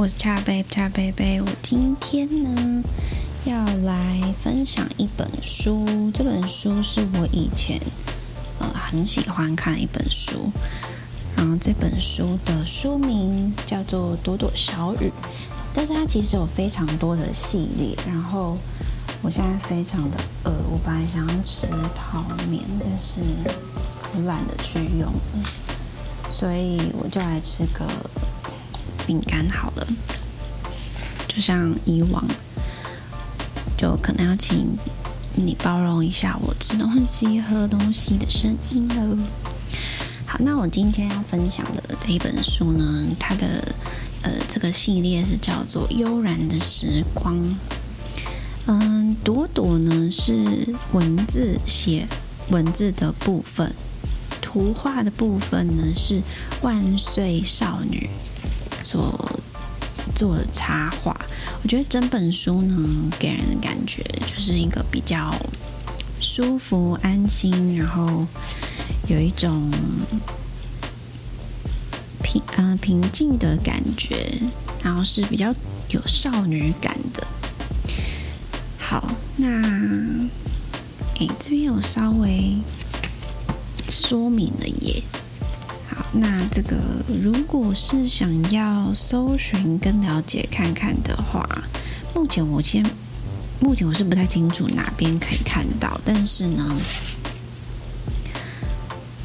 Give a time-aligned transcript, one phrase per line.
[0.00, 2.82] 我是恰贝恰贝贝，我今天呢
[3.44, 7.78] 要来分享一本书，这本书是我以前
[8.58, 10.50] 呃很喜欢看一本书，
[11.36, 15.08] 然后这本书的书名叫做《朵朵小雨》，
[15.74, 18.56] 但是它其实有非常多的系列，然后
[19.20, 23.20] 我现在非常的饿，我本来想要吃泡面，但是
[24.14, 25.12] 我懒得去用。
[26.30, 27.84] 所以我就来吃个
[29.10, 29.86] 饼干好了，
[31.26, 32.24] 就像以往，
[33.76, 34.78] 就可能要请
[35.34, 39.18] 你包容一下我吃东西、喝东西的声音喽。
[40.26, 43.74] 好，那我今天要分享的这一本书呢，它的
[44.22, 47.34] 呃这个系列是叫做《悠然的时光》。
[48.66, 52.06] 嗯，朵朵呢是文字写
[52.50, 53.74] 文字的部分。
[54.40, 56.22] 图画的部分呢，是
[56.62, 58.08] 万岁少女
[58.90, 59.30] 所
[60.16, 61.16] 做插画。
[61.62, 65.32] 我觉得整本书呢，给人的感觉就是一个比较
[66.20, 68.26] 舒服、安心，然后
[69.06, 69.70] 有一种
[72.20, 74.40] 平嗯、呃、平静的感觉，
[74.82, 75.54] 然后是比较
[75.90, 77.24] 有少女感的。
[78.76, 79.46] 好，那
[81.20, 82.56] 诶，这边有稍微。
[83.92, 85.02] 说明了耶。
[86.12, 86.76] 那这个
[87.22, 91.48] 如果是想要搜寻跟了解看看的话，
[92.14, 92.84] 目前我先，
[93.60, 96.76] 目前我是不太清楚哪边可以看到，但是呢，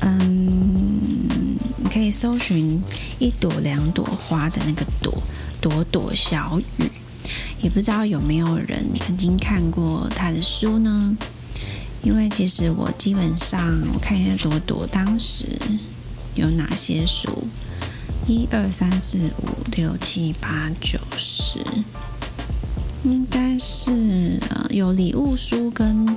[0.02, 2.80] 嗯，你可以搜寻
[3.18, 5.12] 一朵两朵花的那个朵，
[5.60, 6.92] 朵朵小雨，
[7.62, 11.18] 也不知道有没有人曾经看过他的书呢？
[12.04, 15.48] 因为其实我基本上我看一下朵朵当时
[16.36, 17.48] 有哪些书，
[18.28, 21.60] 一二三四五六七八九十，
[23.04, 24.40] 应该是
[24.70, 26.08] 有礼物书跟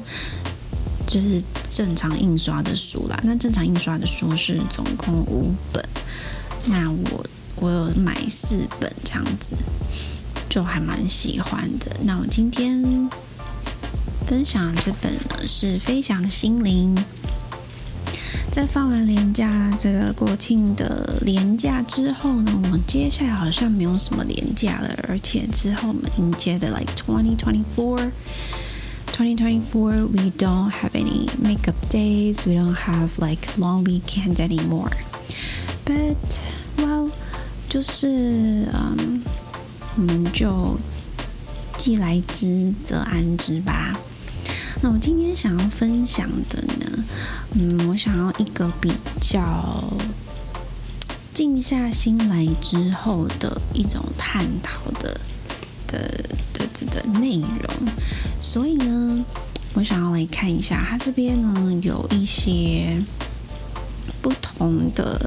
[1.07, 3.19] 就是正常印刷的书啦。
[3.23, 5.83] 那正常印刷的书是总共五本，
[6.67, 7.27] 那我
[7.57, 9.55] 我有买四本这样子，
[10.49, 11.97] 就还蛮喜欢的。
[12.03, 13.11] 那我今天。
[14.27, 16.95] 分享这本呢是《飞翔的心灵》。
[18.51, 28.11] 在放完年假这个国庆的年假之后呢，我们接下来好像没有什么年假了，而且之后我们迎接的 like twenty twenty four
[29.13, 34.37] twenty twenty four we don't have any makeup days, we don't have like long weekend
[34.37, 34.91] anymore.
[35.85, 36.17] But
[36.79, 37.11] well，
[37.69, 39.23] 就是嗯，
[39.97, 40.77] 我们就
[41.77, 43.97] 既来之则安之吧。
[44.81, 46.88] 那我今天想要分享的呢，
[47.55, 49.83] 嗯，我想要一个比较
[51.33, 55.21] 静下心来之后的一种探讨的
[55.87, 55.99] 的
[56.53, 57.89] 的的的内容，
[58.41, 59.25] 所以呢，
[59.75, 63.03] 我想要来看一下，它这边呢有一些
[64.21, 65.19] 不同的，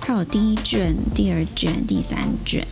[0.00, 2.66] 它有第一卷、第二卷、第三卷，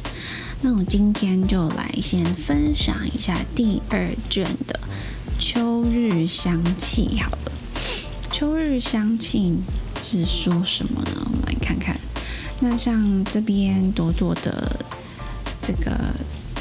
[0.61, 4.81] 那我今天就来先分享一下第二卷的。
[5.39, 7.37] 秋日香气，好，
[8.33, 9.55] 秋日香气
[10.03, 11.11] 是说什么呢？
[11.27, 11.95] 我们来看看。
[12.61, 14.75] 那像这边朵朵的
[15.61, 15.93] 这个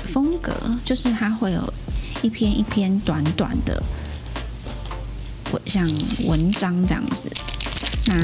[0.04, 1.74] 风格，就是它会有
[2.22, 3.82] 一篇一篇短短的
[5.54, 5.90] 文，像
[6.26, 7.32] 文章这样子。
[8.08, 8.16] 那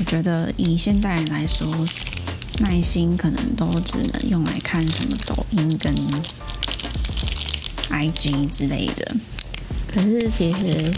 [0.00, 1.68] 我觉得以现代人来说，
[2.60, 5.94] 耐心可能都只能用来看什么抖音跟。
[7.90, 9.14] IG 之类的，
[9.86, 10.90] 可是其实，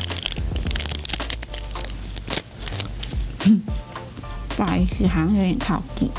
[4.57, 6.11] 不好意思，好像有点靠近。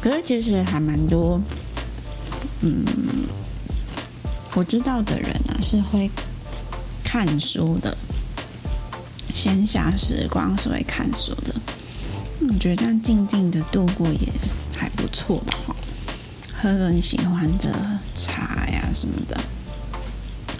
[0.00, 1.40] 可是其实还蛮多，
[2.62, 2.84] 嗯，
[4.54, 6.10] 我知道的人啊是会
[7.04, 7.96] 看书的，
[9.34, 11.54] 闲暇时光是会看书的。
[12.48, 14.28] 我觉得这样静静的度过也
[14.74, 15.76] 还不错吧。
[16.54, 19.38] 喝个你喜欢的茶呀什么的。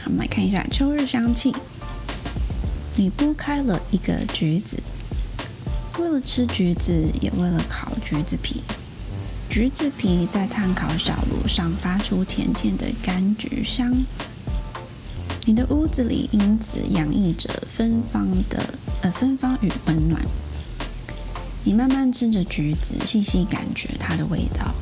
[0.03, 1.55] 好，我们来看一下秋日香气。
[2.97, 4.83] 你剥开了一个橘子，
[5.99, 8.63] 为了吃橘子，也为了烤橘子皮。
[9.49, 13.93] 橘子皮在炭烤小炉上发出甜甜的柑橘香。
[15.47, 20.23] 你的屋子里因此洋溢着芬芳的呃芬芳与温暖。
[21.65, 24.75] 你慢慢吃着橘子，细细感觉它的味道。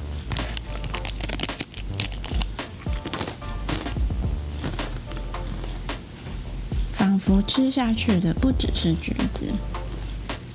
[7.30, 9.52] 我吃下去的不只是橘子，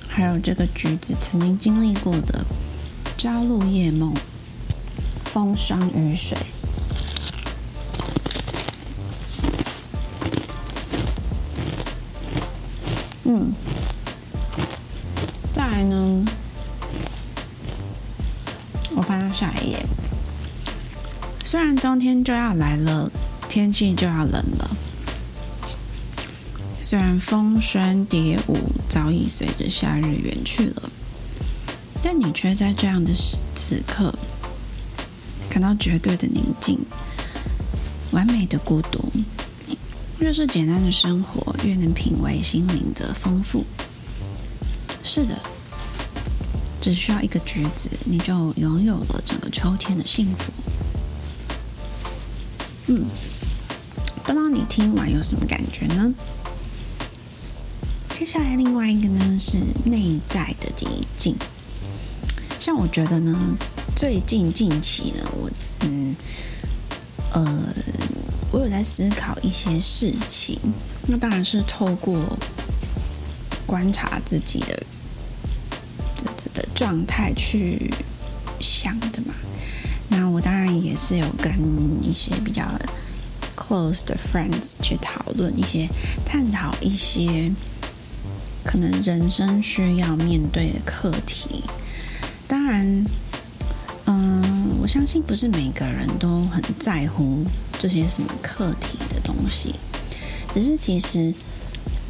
[0.08, 2.44] 还有这个橘子曾经经历过的
[3.16, 4.12] 朝露夜梦、
[5.24, 6.36] 风霜雨水。
[13.22, 13.52] 嗯，
[15.54, 16.24] 再来呢，
[18.96, 19.86] 我翻到下一页。
[21.44, 23.08] 虽然冬天就要来了，
[23.48, 24.76] 天气就要冷了。
[26.84, 28.58] 虽然风霜蝶舞
[28.90, 30.90] 早已随着夏日远去了，
[32.02, 33.10] 但你却在这样的
[33.54, 34.14] 此刻
[35.48, 36.78] 感到绝对的宁静，
[38.10, 39.10] 完美的孤独。
[40.18, 43.64] 越是简单的生活，越能品味心灵的丰富。
[45.02, 45.40] 是的，
[46.82, 50.52] 只需要一个橘子，你就拥有了整个秋天的幸福。
[52.88, 53.06] 嗯，
[54.22, 56.12] 不知道你听完有什么感觉呢？
[58.16, 60.86] 接下来另外一个呢是内在的寂
[61.18, 61.34] 静。
[62.60, 63.36] 像我觉得呢，
[63.96, 65.50] 最近近期呢，我
[65.80, 66.14] 嗯
[67.32, 67.74] 呃，
[68.52, 70.58] 我有在思考一些事情。
[71.08, 72.16] 那当然是透过
[73.66, 74.76] 观察自己的
[76.24, 77.92] 的的的状态去
[78.60, 79.34] 想的嘛。
[80.08, 81.52] 那我当然也是有跟
[82.00, 82.62] 一些比较
[83.56, 85.88] close 的 friends 去讨论一些、
[86.24, 87.52] 探讨一些。
[88.74, 91.62] 可能人生需要面对的课题，
[92.48, 93.06] 当然，
[94.06, 97.44] 嗯，我相信不是每个人都很在乎
[97.78, 99.76] 这些什么课题的东西，
[100.50, 101.32] 只是其实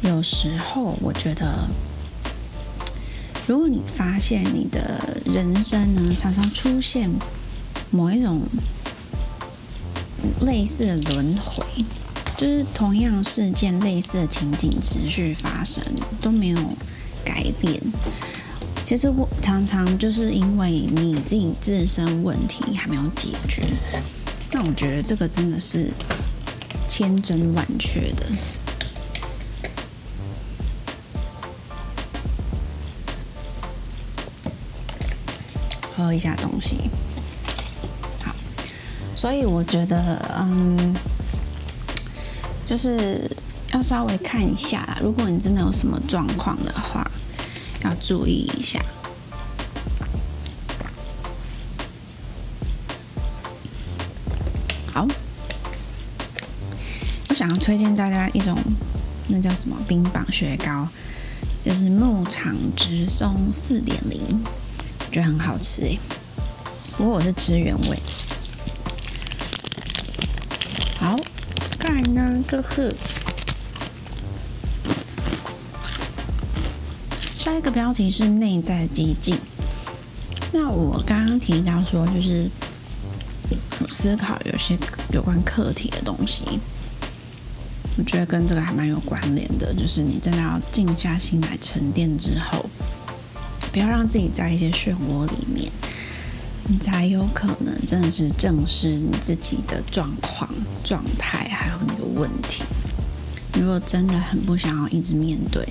[0.01, 1.67] 有时候我觉得，
[3.45, 7.07] 如果你发现你的人生呢，常常出现
[7.91, 8.41] 某一种
[10.41, 11.63] 类似的轮回。
[12.37, 15.81] 就是同样事件，类似的情景持续发生，
[16.19, 16.59] 都没有
[17.23, 17.81] 改变。
[18.83, 23.63] 其实我常常就是因为你自己自身问题还没有解决，
[24.51, 25.89] 那我觉得这个真的是
[26.87, 28.25] 千真万确的。
[35.95, 36.77] 喝一下东西，
[38.21, 38.35] 好，
[39.15, 40.93] 所以我觉得，嗯。
[42.67, 43.29] 就是
[43.73, 47.09] 要稍微看一下啦，如果你真的有什么状况的话，
[47.83, 48.83] 要注意一下。
[54.91, 55.07] 好，
[57.29, 58.57] 我想要推荐大家一种，
[59.27, 60.87] 那叫什么冰棒雪糕，
[61.63, 64.21] 就是牧场直送四点零，
[64.99, 65.99] 我觉得很好吃诶。
[66.97, 67.99] 不过我是吃原味。
[72.47, 72.93] 呵呵。
[77.37, 79.37] 下一个标题是内在激进。
[80.51, 82.49] 那我刚刚提到说，就是
[83.89, 84.77] 思考有些
[85.11, 86.43] 有关课题的东西，
[87.97, 89.73] 我觉得跟这个还蛮有关联的。
[89.73, 92.65] 就是你真的要静下心来沉淀之后，
[93.71, 95.71] 不要让自己在一些漩涡里面。
[96.67, 100.49] 你才有可能真的是正视你自己的状况、
[100.83, 102.63] 状态，还有你的问题。
[103.53, 105.67] 如果真的很不想要一直面对，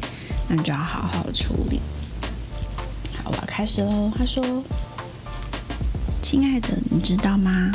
[0.49, 1.81] 那你就要好好处理。
[3.23, 4.11] 好，我要开始喽。
[4.17, 4.63] 他说
[6.23, 7.73] ：“亲爱的，你知道吗？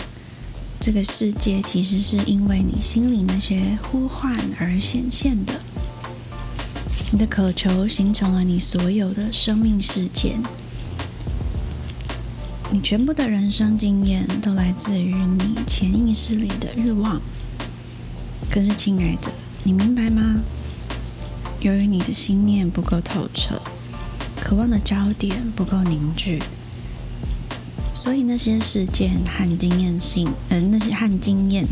[0.80, 5.54] 这个世界其实是因为你心里那些呼唤而显现的。
[7.12, 10.42] 你的渴求形成了你所有的生命事件。”
[12.72, 17.20] 你全部的人生经验都来自于你潜意识里的欲望。
[18.52, 19.32] 可是，亲爱的，
[19.64, 20.42] 你明白吗？
[21.62, 23.60] 由于你的心念不够透彻，
[24.40, 26.44] 渴望的焦点不够凝聚，
[27.92, 31.66] 所以那些事件和经验性，呃，那些和经验，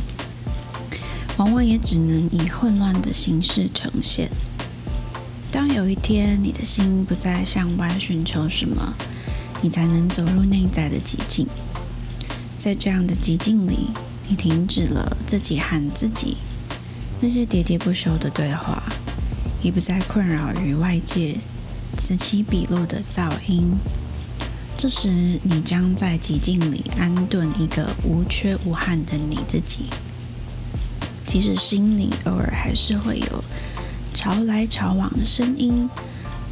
[1.37, 4.29] 往往也只能以混乱的形式呈现。
[5.51, 8.95] 当有一天你的心不再向外寻求什么，
[9.61, 11.47] 你才能走入内在的寂静，
[12.57, 13.89] 在这样的寂静里，
[14.27, 16.37] 你停止了自己和自己
[17.19, 18.83] 那些喋喋不休的对话，
[19.63, 21.37] 也不再困扰于外界
[21.97, 23.75] 此起彼落的噪音。
[24.77, 29.85] 这时，你将在寂静里安顿一个无缺无憾的你自己，
[31.25, 33.43] 即使心里偶尔还是会有
[34.13, 35.89] 潮来潮往的声音。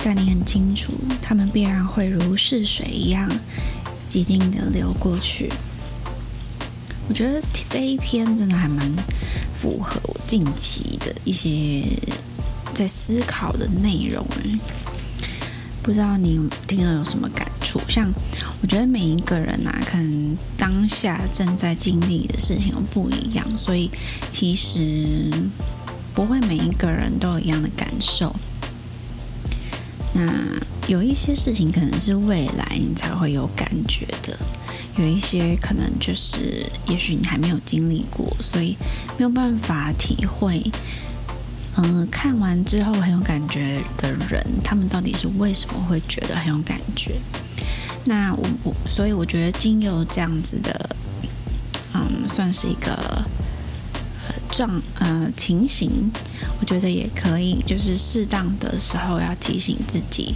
[0.08, 3.28] 但你很清楚，他们必然会如逝水一样
[4.08, 5.52] 寂静的流过去。
[7.08, 8.88] 我觉得这一篇真的还蛮
[9.56, 11.82] 符合我近期的一些
[12.72, 14.24] 在思考的内容。
[14.44, 14.60] 哎，
[15.82, 17.82] 不知道你听了有什么感触。
[17.90, 18.14] 像
[18.62, 23.90] 我觉得每一个人啊，可能当下正在经历的事情都不一样，所以
[24.30, 25.32] 其实
[26.14, 28.36] 不会每一个人都有一样的感受。
[30.18, 30.32] 那
[30.88, 34.38] 有一些事情可能是未来你才会有感觉的，
[34.98, 38.78] 有一些可能就是也许你还没有经历过，所以
[39.18, 40.64] 没有办法体会。
[41.78, 47.20] 嗯、看完之后很有感觉的人，他们到底是为什么会觉得很有感觉？
[48.06, 50.90] 那我我所以我觉得经由这样子的，
[51.94, 53.26] 嗯，算是一个
[54.56, 56.10] 状呃情形，
[56.60, 60.34] 我觉得也可以，就是适当的时候要提醒自己。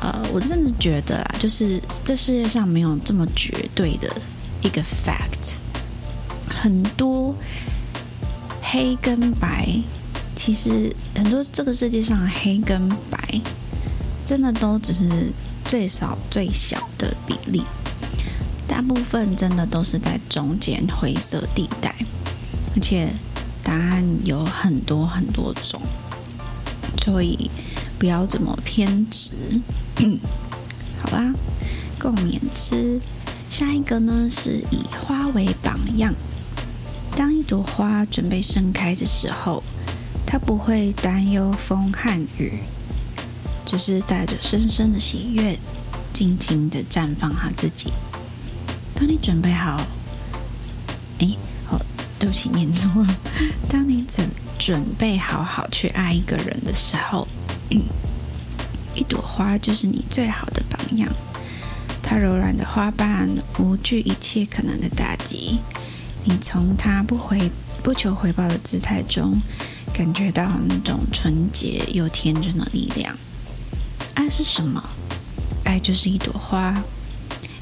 [0.00, 4.12] 呃，我真的觉得啊，就是这世界上没有这么绝对的
[4.62, 5.54] 一个 fact，
[6.48, 7.34] 很多
[8.60, 9.68] 黑跟白。
[10.36, 13.40] 其实很多这个世界上黑跟白，
[14.26, 15.32] 真的都只是
[15.64, 17.62] 最少最小的比例，
[18.66, 21.94] 大部分真的都是在中间灰色地带，
[22.74, 23.08] 而且
[23.62, 25.80] 答案有很多很多种，
[26.98, 27.50] 所以
[27.98, 29.30] 不要这么偏执。
[31.00, 31.32] 好啦，
[31.98, 33.00] 共勉之。
[33.48, 36.14] 下一个呢，是以花为榜样，
[37.14, 39.62] 当一朵花准备盛开的时候。
[40.26, 42.58] 它不会担忧风和雨，
[43.64, 45.56] 只是带着深深的喜悦，
[46.12, 47.92] 尽情的绽放它自己。
[48.96, 49.86] 当你准备好，
[51.20, 51.36] 哎，
[52.18, 53.16] 对不起，念错了。
[53.68, 54.28] 当你准
[54.58, 57.26] 准备好好去爱一个人的时候，
[58.94, 61.10] 一朵花就是你最好的榜样。
[62.02, 63.28] 它柔软的花瓣，
[63.58, 65.58] 无惧一切可能的打击。
[66.24, 67.50] 你从它不回
[67.82, 69.38] 不求回报的姿态中。
[69.92, 73.16] 感觉到那种纯洁又天真的力量。
[74.14, 74.82] 爱是什么？
[75.64, 76.82] 爱就是一朵花，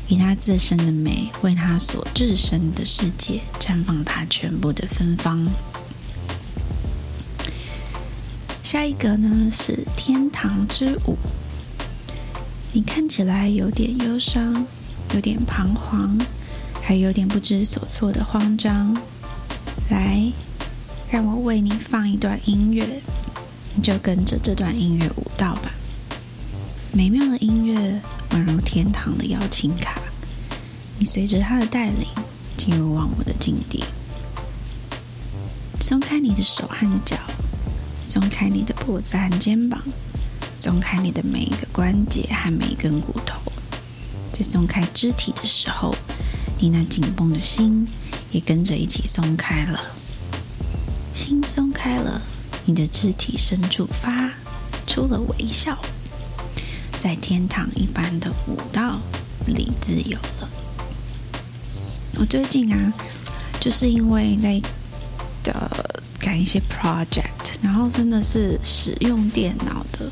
[0.08, 5.48] 以它自身的美，为它所置身的世界绽放它全部的芬芳。
[8.62, 11.16] 下一个呢，是天堂之舞。
[12.72, 14.66] 你看起来有点忧伤，
[15.14, 16.18] 有点彷徨，
[16.80, 18.96] 还有点不知所措的慌张。
[19.90, 20.32] 来。
[21.10, 23.02] 让我为你放一段音乐，
[23.74, 25.70] 你就跟着这段音乐舞蹈吧。
[26.94, 28.00] 美妙的音乐
[28.32, 29.98] 宛如天堂的邀请卡，
[30.98, 32.06] 你随着它的带领
[32.54, 33.82] 进入忘我的境地。
[35.80, 37.16] 松开你的手和脚，
[38.06, 39.82] 松开你的脖子和肩膀，
[40.60, 43.40] 松开你的每一个关节和每一根骨头。
[44.30, 45.94] 在松开肢体的时候，
[46.58, 47.88] 你那紧绷的心
[48.32, 49.80] 也跟着一起松开了。
[51.14, 52.20] 心松开了，
[52.66, 54.30] 你的肢体深处发
[54.86, 55.82] 出了微笑，
[57.02, 59.00] 在天堂一般的舞蹈
[59.44, 60.48] 里自由了。
[62.14, 62.92] 我最近啊，
[63.58, 64.62] 就是因为在
[65.42, 70.08] 的赶一些 project，然后真的是使用电脑的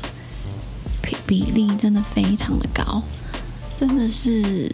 [1.01, 3.01] 比比例真的非常的高，
[3.73, 4.69] 真的是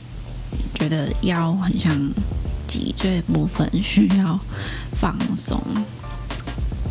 [0.73, 1.95] 觉得腰很像
[2.67, 4.39] 脊椎部分需要
[4.99, 5.61] 放松。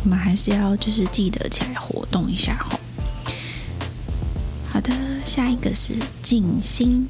[0.05, 2.79] 我们还是要就是记得起来活动一下吼。
[5.27, 5.93] 下一个是
[6.23, 7.05] 静心。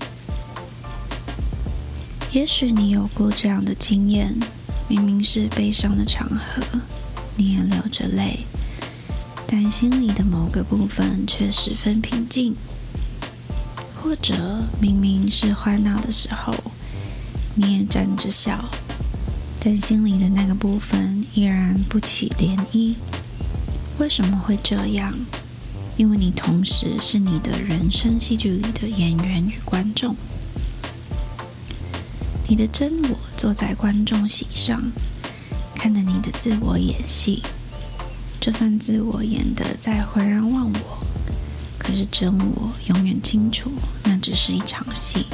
[2.31, 4.35] 也许你有过这样的经验：
[4.87, 6.63] 明明是悲伤的场合，
[7.35, 8.39] 你也流着泪，
[9.45, 12.53] 但心里的某个部分却十分平静；
[14.01, 16.55] 或者明明是欢闹的时候，
[17.53, 18.65] 你也站着笑。
[19.59, 22.95] 但心里的那个部分依然不起涟漪，
[23.99, 25.13] 为什么会这样？
[25.97, 30.15] 因为你同时是你的人生戏剧里的演员与观众。
[32.47, 34.79] 你的真我坐在观众席上，
[35.75, 37.41] 看着你的自我演戏。
[38.39, 41.05] 就算自我演得再浑然忘我，
[41.79, 43.71] 可是真我永远清楚，
[44.03, 45.25] 那只是一场戏。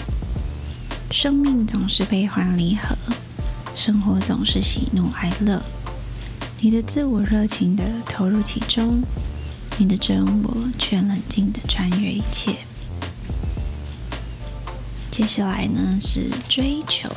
[1.11, 2.95] 生命总是悲欢离合。
[3.75, 5.61] 生活总是喜怒哀乐，
[6.61, 9.03] 你的自我热情地投入其中，
[9.77, 12.57] 你的真我却冷静地穿越一切。
[15.09, 17.09] 接下来呢，是追求，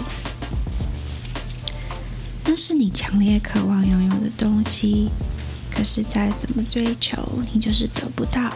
[2.44, 5.10] 那是你强烈渴望拥有的东西，
[5.70, 8.52] 可是再怎么追求，你就是得不到，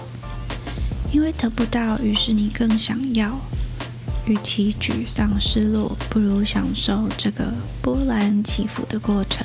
[1.13, 3.39] 因为得不到，于是你更想要。
[4.27, 7.53] 与其沮丧失落，不如享受这个
[7.83, 9.45] 波澜起伏的过程。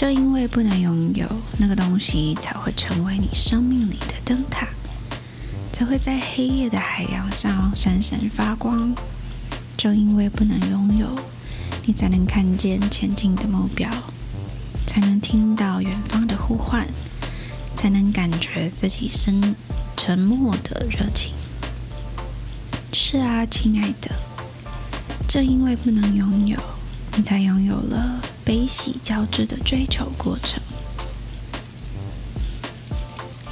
[0.00, 1.28] 正因为不能拥有
[1.58, 4.66] 那个东西，才会成为你生命里的灯塔，
[5.74, 8.94] 才会在黑夜的海洋上闪闪发光。
[9.76, 11.06] 正因为不能拥有，
[11.84, 13.90] 你才能看见前进的目标，
[14.86, 16.86] 才能听到远方的呼唤，
[17.74, 19.54] 才能感觉自己深
[19.98, 21.34] 沉默的热情。
[22.94, 24.10] 是啊，亲爱的，
[25.28, 26.58] 正因为不能拥有，
[27.14, 30.60] 你才拥有了悲喜交织的追求过程。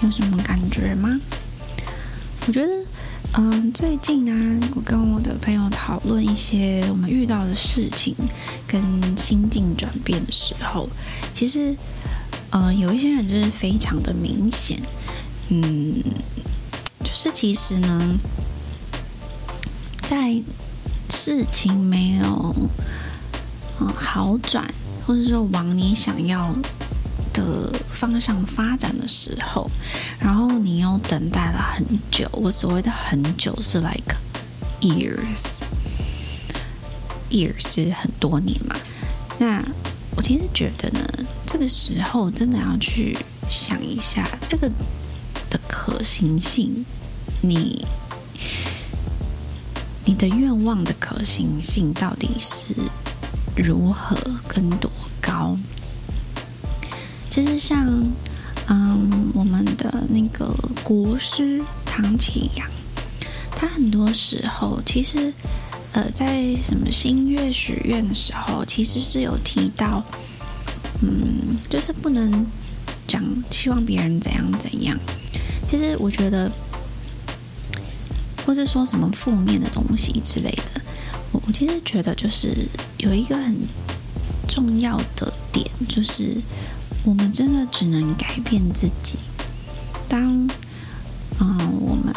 [0.03, 1.21] 有什么感觉吗？
[2.47, 2.73] 我觉得，
[3.35, 8.15] 嗯，最近啊，我跟我的朋友讨论一些我们遇到的事情
[8.67, 8.81] 跟
[9.17, 10.89] 心境转变的时候，
[11.35, 11.77] 其实，
[12.51, 14.81] 嗯，有一些人就是非常的明显，
[15.49, 16.03] 嗯，
[17.05, 18.19] 就是其实呢。
[20.01, 20.43] 在
[21.11, 22.55] 事情没有
[23.87, 24.67] 好转，
[25.07, 26.55] 或者说往你想要
[27.33, 29.71] 的方向发展的时候，
[30.19, 32.29] 然后你又等待了很久。
[32.33, 34.17] 我所谓的很久是 like
[34.81, 35.63] years，years
[37.75, 38.77] 就是很多年嘛。
[39.39, 39.63] 那
[40.17, 41.01] 我其实觉得呢，
[41.47, 43.17] 这个时候真的要去
[43.49, 44.69] 想一下这个
[45.49, 46.85] 的可行性，
[47.43, 47.87] 你。
[50.05, 52.75] 你的愿望的可行性到底是
[53.63, 55.57] 如何跟多高？
[57.29, 57.87] 其实像，
[58.69, 62.69] 嗯，我们的那个国师唐启阳，
[63.55, 65.33] 他很多时候其实，
[65.93, 70.05] 呃，在什么新月许愿的时候，其实是有提到，
[71.03, 72.47] 嗯，就是不能
[73.07, 74.99] 讲希望别人怎样怎样。
[75.69, 76.51] 其实我觉得。
[78.47, 80.81] 或是说什么负面的东西之类的，
[81.33, 82.67] 我我其实觉得就是
[82.99, 83.57] 有一个很
[84.47, 86.41] 重要的点，就是
[87.05, 89.17] 我们真的只能改变自己。
[90.09, 90.49] 当
[91.41, 92.15] 嗯我们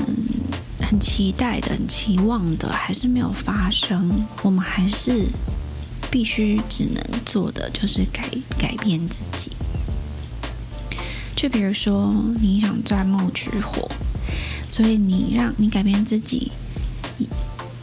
[0.82, 5.28] 很期待的、很期望的还是没有发生，我们还是
[6.10, 9.52] 必须只能做的就是改改变自己。
[11.36, 13.90] 就比如说你想钻木取火。
[14.74, 16.50] 所以你让你改变自己，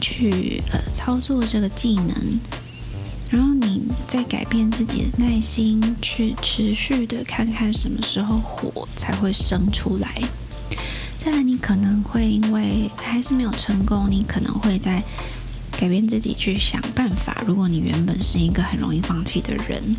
[0.01, 2.39] 去呃操作这个技能，
[3.29, 10.21] 然后你再改变自己的耐心，去持续的看看什么时候火才会生出来。
[11.17, 15.03] 再来，你可能会因为还是没有成功，你可能会在
[15.77, 17.43] 改变自己去想办法。
[17.45, 19.95] 如果你原本是一个很容易放弃的人，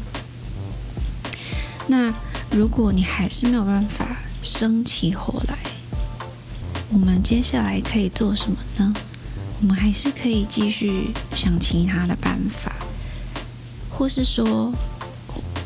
[1.87, 2.13] 那
[2.51, 5.57] 如果你还是没有办法生起火来。
[6.93, 8.93] 我们接下来可以做什么呢？
[9.61, 12.75] 我们还是可以继续想其他的办法，
[14.01, 14.73] 或是说，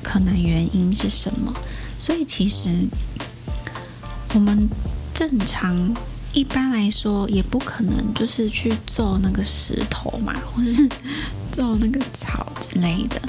[0.02, 1.54] 可能原因是什么？
[2.00, 2.68] 所以其实
[4.34, 4.68] 我们
[5.14, 5.94] 正常
[6.32, 10.88] 一般来说也不可能就是去揍那个石头嘛， 或是
[11.52, 13.22] 揍那个草之类的，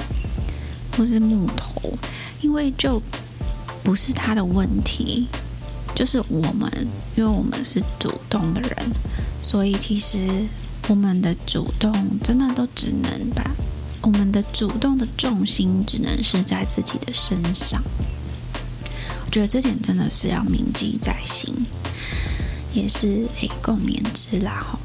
[0.96, 1.96] 或是木头，
[2.40, 3.00] 因为就
[3.84, 5.28] 不是他的问题。
[5.94, 6.68] 就是我们，
[7.14, 8.70] 因为我们是主动的人，
[9.40, 10.18] 所以其实
[10.88, 13.48] 我们的主动真的都只能把
[14.06, 17.82] 我们的主动的重心只能是在自己的身上。
[19.24, 21.52] 我觉得这点真的是要铭记在心，
[22.72, 24.78] 也是诶共勉之啦吼。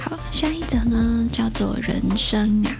[0.00, 2.74] 好，下一则呢叫做人生啊，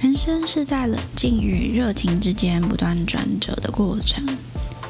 [0.00, 4.24] 人生是在冷静与热情之间不断转折的过程。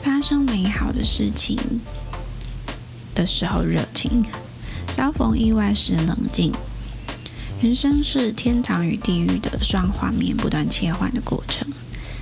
[0.03, 1.59] 发生美好的事情
[3.15, 4.23] 的时候，热情；
[4.93, 6.53] 遭逢意外时，冷静。
[7.61, 11.67] 人生是天堂与地狱的双画面不断切换的过程。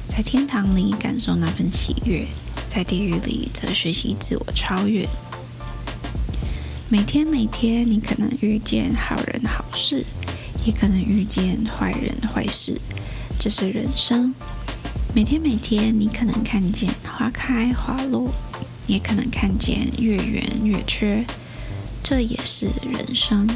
[0.08, 2.26] 在天堂里感受那份喜悦，
[2.70, 5.06] 在地狱里则学习自我超越。
[6.88, 10.06] 每天每天，你可能遇见好人好事，
[10.64, 12.80] 也可能遇见坏人坏事，
[13.38, 14.34] 这是人生。
[15.14, 18.30] 每天每天，你可能看见花开花落，
[18.86, 21.26] 也可能看见月圆月缺，
[22.02, 23.46] 这也是人生。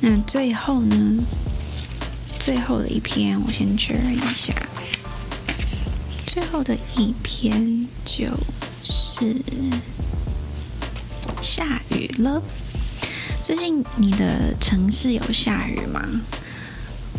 [0.00, 1.24] 那最后呢？
[2.38, 4.54] 最后的一篇，我先确认一下。
[6.26, 8.26] 最后的一篇就
[8.82, 9.42] 是
[11.42, 12.42] 下雨了。
[13.42, 16.00] 最近你的城市有下雨吗？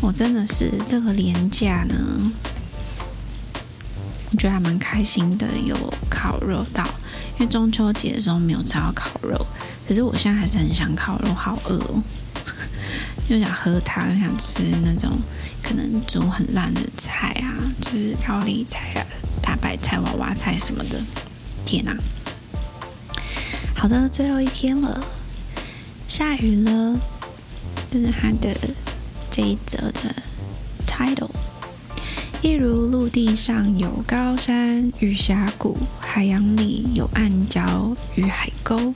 [0.00, 2.32] 我真的是这个连假呢，
[4.30, 5.76] 我觉得还蛮开心的，有
[6.08, 6.84] 烤肉到。
[7.38, 9.46] 因为中秋节的时候没有吃到烤肉，
[9.86, 12.02] 可是我现在还是很想烤肉，好饿哦，
[13.30, 15.08] 又想喝汤，又想吃那种
[15.62, 19.06] 可能煮很烂的菜啊，就是高丽菜啊、
[19.40, 21.00] 大白菜、娃娃菜什么的。
[21.64, 21.96] 天哪！
[23.72, 25.04] 好的，最后一篇了，
[26.08, 26.98] 下雨了，
[27.86, 28.52] 就是它的
[29.30, 30.00] 这一则的
[30.84, 31.30] title。
[32.42, 38.92] 一如陆地上有高山与峡谷，海洋里有暗礁与海沟，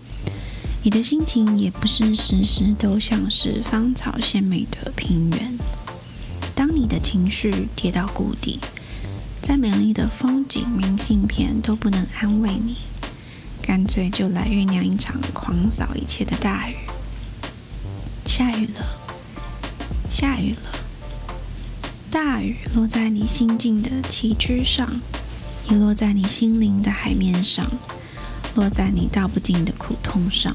[0.85, 5.59] 你的心情也不是时时都像是芳草鲜美的平原。
[6.55, 8.61] 当你的情绪跌到谷底，
[9.40, 12.77] 再美丽的风景明信片都不能安慰你，
[13.62, 16.75] 干脆就来酝酿一场狂扫一切的大雨。
[18.27, 18.85] 下雨了，
[20.11, 20.61] 下雨了。
[22.11, 25.01] 大雨落在你心境的崎岖上，
[25.70, 27.66] 也落在你心灵的海面上，
[28.55, 30.55] 落在你道不尽的苦痛上，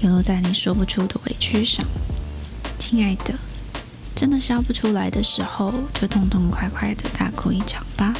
[0.00, 1.84] 也落在你说不出的委屈上。
[2.78, 3.34] 亲爱的，
[4.14, 8.14] 真的笑不出来的时候，就痛痛快快的大哭一场吧。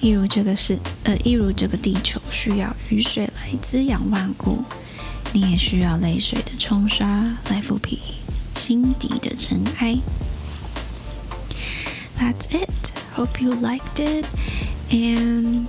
[0.00, 4.62] 一如这个是，呃，一如这个地球需要雨水来滋养万物，
[5.32, 7.06] 你也需要泪水的冲刷
[7.48, 7.98] 来抚平
[8.54, 9.98] 心底的尘埃。
[12.18, 12.92] that's it.
[13.16, 14.26] Hope you liked it.
[14.90, 15.68] And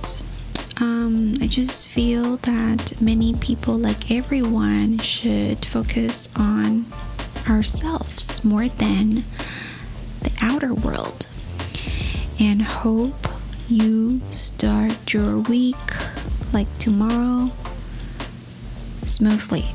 [0.79, 6.85] um, I just feel that many people, like everyone, should focus on
[7.47, 9.23] ourselves more than
[10.21, 11.27] the outer world.
[12.39, 13.27] And hope
[13.69, 15.75] you start your week
[16.51, 17.51] like tomorrow
[19.05, 19.65] smoothly.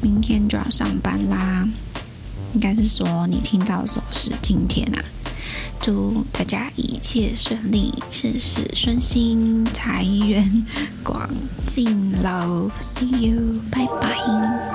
[0.00, 1.68] 明天就要上班啦，
[2.54, 5.04] 应该是说你听到的时候是今天啊。
[5.81, 10.65] 祝大家一切顺利，事事顺心，财源
[11.03, 11.27] 广
[11.65, 14.70] 进喽！See you，拜拜。